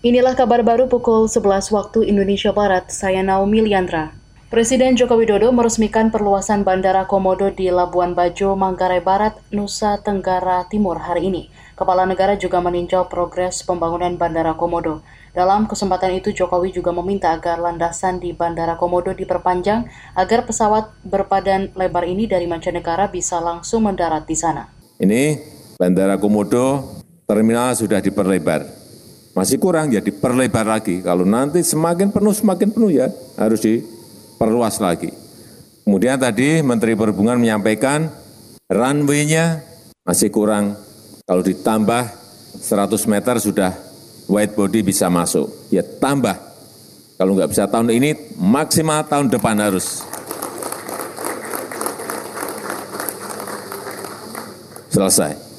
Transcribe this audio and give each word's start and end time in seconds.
Inilah 0.00 0.32
kabar 0.32 0.64
baru 0.64 0.88
pukul 0.88 1.28
11 1.28 1.76
waktu 1.76 2.08
Indonesia 2.08 2.56
Barat, 2.56 2.88
saya 2.88 3.20
Naomi 3.20 3.60
Liandra. 3.60 4.16
Presiden 4.48 4.96
Joko 4.96 5.20
Widodo 5.20 5.52
meresmikan 5.52 6.08
perluasan 6.08 6.64
Bandara 6.64 7.04
Komodo 7.04 7.52
di 7.52 7.68
Labuan 7.68 8.16
Bajo, 8.16 8.56
Manggarai 8.56 9.04
Barat, 9.04 9.36
Nusa 9.52 10.00
Tenggara 10.00 10.64
Timur 10.72 11.04
hari 11.04 11.28
ini. 11.28 11.42
Kepala 11.76 12.08
negara 12.08 12.32
juga 12.40 12.64
meninjau 12.64 13.12
progres 13.12 13.60
pembangunan 13.60 14.16
Bandara 14.16 14.56
Komodo. 14.56 15.04
Dalam 15.36 15.68
kesempatan 15.68 16.16
itu, 16.16 16.32
Jokowi 16.32 16.72
juga 16.72 16.96
meminta 16.96 17.36
agar 17.36 17.60
landasan 17.60 18.24
di 18.24 18.32
Bandara 18.32 18.80
Komodo 18.80 19.12
diperpanjang 19.12 19.84
agar 20.16 20.48
pesawat 20.48 20.96
berpadan 21.04 21.76
lebar 21.76 22.08
ini 22.08 22.24
dari 22.24 22.48
mancanegara 22.48 23.12
bisa 23.12 23.36
langsung 23.36 23.84
mendarat 23.84 24.24
di 24.24 24.32
sana. 24.32 24.64
Ini 24.96 25.36
Bandara 25.76 26.16
Komodo 26.16 26.88
terminal 27.28 27.76
sudah 27.76 28.00
diperlebar. 28.00 28.79
Masih 29.30 29.62
kurang 29.62 29.94
ya 29.94 30.02
diperlebar 30.02 30.66
lagi. 30.66 30.98
Kalau 31.00 31.22
nanti 31.22 31.62
semakin 31.62 32.10
penuh, 32.10 32.34
semakin 32.34 32.68
penuh 32.74 32.90
ya 32.90 33.06
harus 33.38 33.62
di 33.62 33.78
perluas 34.34 34.82
lagi. 34.82 35.14
Kemudian 35.86 36.18
tadi 36.18 36.62
Menteri 36.62 36.98
Perhubungan 36.98 37.38
menyampaikan 37.38 38.10
runway-nya 38.66 39.62
masih 40.02 40.34
kurang. 40.34 40.74
Kalau 41.26 41.46
ditambah 41.46 42.02
100 42.58 43.10
meter 43.10 43.38
sudah 43.38 43.70
white 44.26 44.54
body 44.58 44.82
bisa 44.82 45.06
masuk. 45.06 45.46
Ya 45.70 45.86
tambah. 45.86 46.34
Kalau 47.14 47.36
nggak 47.36 47.52
bisa 47.52 47.68
tahun 47.68 47.92
ini, 47.92 48.38
maksimal 48.40 49.04
tahun 49.04 49.28
depan 49.28 49.60
harus. 49.60 50.02
Selesai. 54.90 55.49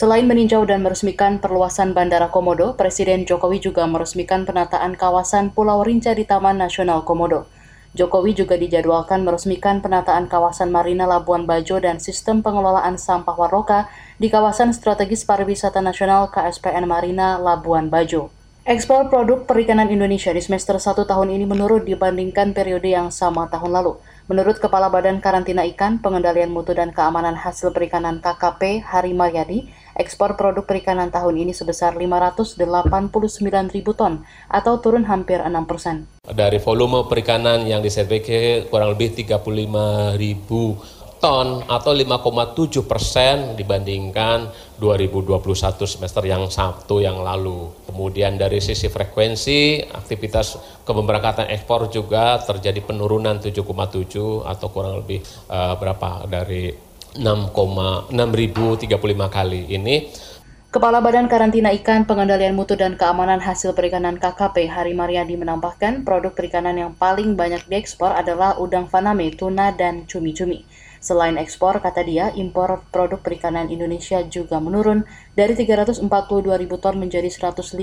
Selain 0.00 0.24
meninjau 0.24 0.64
dan 0.64 0.80
meresmikan 0.80 1.36
perluasan 1.44 1.92
Bandara 1.92 2.32
Komodo, 2.32 2.72
Presiden 2.72 3.28
Jokowi 3.28 3.60
juga 3.60 3.84
meresmikan 3.84 4.48
penataan 4.48 4.96
kawasan 4.96 5.52
Pulau 5.52 5.84
Rinca 5.84 6.16
di 6.16 6.24
Taman 6.24 6.56
Nasional 6.56 7.04
Komodo. 7.04 7.44
Jokowi 7.92 8.32
juga 8.32 8.56
dijadwalkan 8.56 9.28
meresmikan 9.28 9.84
penataan 9.84 10.24
kawasan 10.24 10.72
Marina 10.72 11.04
Labuan 11.04 11.44
Bajo 11.44 11.76
dan 11.84 12.00
sistem 12.00 12.40
pengelolaan 12.40 12.96
sampah 12.96 13.36
Waroka 13.36 13.92
di 14.16 14.32
kawasan 14.32 14.72
strategis 14.72 15.28
pariwisata 15.28 15.84
nasional 15.84 16.32
KSPN 16.32 16.88
Marina 16.88 17.36
Labuan 17.36 17.92
Bajo. 17.92 18.32
Ekspor 18.64 19.12
produk 19.12 19.44
perikanan 19.44 19.92
Indonesia 19.92 20.32
di 20.32 20.40
semester 20.40 20.80
1 20.80 20.96
tahun 21.04 21.28
ini 21.28 21.44
menurun 21.44 21.84
dibandingkan 21.84 22.56
periode 22.56 22.88
yang 22.88 23.12
sama 23.12 23.52
tahun 23.52 23.72
lalu. 23.72 24.00
Menurut 24.32 24.60
Kepala 24.64 24.88
Badan 24.88 25.20
Karantina 25.20 25.60
Ikan, 25.68 26.00
Pengendalian 26.00 26.52
Mutu 26.54 26.72
dan 26.72 26.88
Keamanan 26.88 27.36
Hasil 27.36 27.74
Perikanan 27.76 28.24
KKP, 28.24 28.80
Hari 28.80 29.12
Maryadi, 29.12 29.68
ekspor 29.98 30.38
produk 30.38 30.66
perikanan 30.66 31.08
tahun 31.08 31.46
ini 31.46 31.52
sebesar 31.56 31.96
589 31.98 32.58
ribu 33.74 33.92
ton 33.94 34.22
atau 34.46 34.78
turun 34.78 35.06
hampir 35.06 35.42
6 35.42 35.50
persen. 35.66 36.06
Dari 36.22 36.58
volume 36.62 37.06
perikanan 37.08 37.66
yang 37.66 37.82
diservisi 37.82 38.66
kurang 38.68 38.94
lebih 38.94 39.14
35 39.16 40.18
ribu 40.18 40.78
ton 41.20 41.60
atau 41.68 41.92
5,7 41.92 42.88
persen 42.88 43.52
dibandingkan 43.54 44.48
2021 44.80 45.36
semester 45.84 46.24
yang 46.24 46.48
Sabtu 46.48 47.04
yang 47.04 47.20
lalu. 47.20 47.68
Kemudian 47.84 48.40
dari 48.40 48.58
sisi 48.64 48.88
frekuensi, 48.88 49.84
aktivitas 49.84 50.80
keberangkatan 50.88 51.52
ekspor 51.52 51.92
juga 51.92 52.40
terjadi 52.40 52.80
penurunan 52.80 53.36
7,7 53.36 54.48
atau 54.48 54.66
kurang 54.72 55.04
lebih 55.04 55.20
uh, 55.52 55.76
berapa 55.76 56.24
dari 56.24 56.89
6,6035 57.18 58.86
kali 59.30 59.60
ini 59.70 60.10
Kepala 60.70 61.02
Badan 61.02 61.26
Karantina 61.26 61.74
Ikan, 61.74 62.06
Pengendalian 62.06 62.54
Mutu 62.54 62.78
dan 62.78 62.94
Keamanan 62.94 63.42
Hasil 63.42 63.74
Perikanan 63.74 64.22
KKP, 64.22 64.70
Hari 64.70 64.94
Mariadi 64.94 65.34
menambahkan 65.34 66.06
produk 66.06 66.30
perikanan 66.30 66.78
yang 66.78 66.94
paling 66.94 67.34
banyak 67.34 67.66
diekspor 67.66 68.14
adalah 68.14 68.54
udang 68.54 68.86
faname, 68.86 69.34
tuna, 69.34 69.74
dan 69.74 70.06
cumi-cumi. 70.06 70.62
Selain 71.02 71.34
ekspor, 71.42 71.82
kata 71.82 72.06
dia, 72.06 72.30
impor 72.38 72.86
produk 72.94 73.18
perikanan 73.18 73.66
Indonesia 73.66 74.22
juga 74.22 74.62
menurun 74.62 75.02
dari 75.34 75.58
342 75.58 76.06
ribu 76.60 76.78
ton 76.78 77.02
menjadi 77.02 77.26
150 77.26 77.74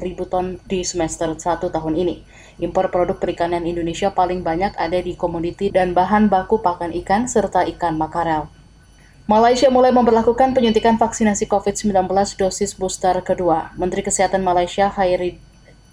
ribu 0.00 0.24
ton 0.24 0.56
di 0.64 0.80
semester 0.80 1.36
1 1.36 1.66
tahun 1.66 1.94
ini. 1.98 2.24
Impor 2.64 2.88
produk 2.88 3.20
perikanan 3.20 3.68
Indonesia 3.68 4.16
paling 4.16 4.40
banyak 4.40 4.72
ada 4.80 4.96
di 4.96 5.12
komoditi 5.12 5.68
dan 5.68 5.92
bahan 5.92 6.32
baku 6.32 6.64
pakan 6.64 6.96
ikan 7.04 7.28
serta 7.28 7.68
ikan 7.76 8.00
makarel. 8.00 8.59
Malaysia 9.28 9.68
mulai 9.68 9.92
memperlakukan 9.92 10.56
penyuntikan 10.56 10.96
vaksinasi 10.96 11.44
COVID-19 11.50 12.08
dosis 12.40 12.72
booster 12.72 13.18
kedua. 13.20 13.74
Menteri 13.76 14.00
Kesehatan 14.00 14.40
Malaysia 14.40 14.88
Hairi 14.88 15.50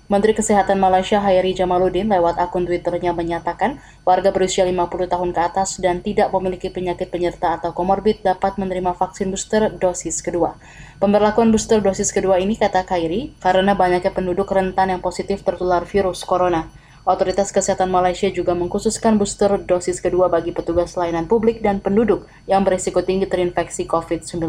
Menteri 0.07 0.31
Kesehatan 0.31 0.79
Malaysia 0.79 1.19
Hairi 1.19 1.51
Jamaluddin 1.51 2.07
lewat 2.07 2.39
akun 2.39 2.63
Twitternya 2.63 3.11
menyatakan 3.11 3.83
warga 4.07 4.31
berusia 4.31 4.63
50 4.63 5.11
tahun 5.11 5.35
ke 5.35 5.41
atas 5.43 5.83
dan 5.83 5.99
tidak 5.99 6.31
memiliki 6.31 6.71
penyakit 6.71 7.11
penyerta 7.11 7.59
atau 7.59 7.75
komorbid 7.75 8.23
dapat 8.23 8.55
menerima 8.55 8.95
vaksin 8.95 9.27
booster 9.27 9.67
dosis 9.75 10.23
kedua. 10.23 10.55
Pemberlakuan 11.03 11.51
booster 11.51 11.83
dosis 11.83 12.15
kedua 12.15 12.39
ini 12.39 12.55
kata 12.55 12.87
Khairi 12.87 13.35
karena 13.43 13.75
banyaknya 13.75 14.15
penduduk 14.15 14.47
rentan 14.47 14.95
yang 14.95 15.03
positif 15.03 15.43
tertular 15.43 15.83
virus 15.83 16.23
corona. 16.23 16.71
Otoritas 17.07 17.55
Kesehatan 17.55 17.87
Malaysia 17.87 18.27
juga 18.27 18.51
mengkhususkan 18.51 19.15
booster 19.15 19.47
dosis 19.63 20.03
kedua 20.03 20.27
bagi 20.27 20.51
petugas 20.51 20.99
layanan 20.99 21.23
publik 21.23 21.63
dan 21.63 21.79
penduduk 21.79 22.27
yang 22.51 22.67
berisiko 22.67 22.99
tinggi 22.99 23.31
terinfeksi 23.31 23.87
COVID-19. 23.87 24.43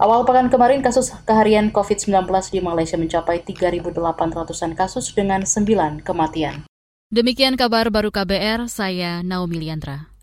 Awal 0.00 0.20
pekan 0.24 0.48
kemarin 0.48 0.80
kasus 0.80 1.12
keharian 1.28 1.68
COVID-19 1.76 2.24
di 2.56 2.64
Malaysia 2.64 2.96
mencapai 2.96 3.44
3.800-an 3.44 4.72
kasus 4.72 5.12
dengan 5.12 5.44
9 5.44 6.00
kematian. 6.00 6.64
Demikian 7.12 7.60
kabar 7.60 7.92
baru 7.92 8.08
KBR, 8.08 8.64
saya 8.72 9.20
Naomi 9.20 9.60
Liandra. 9.60 10.13